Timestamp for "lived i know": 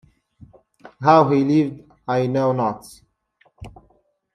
1.43-2.53